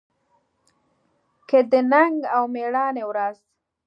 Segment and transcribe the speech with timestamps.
[1.47, 3.37] کې د ننګ او مېړانې ورځ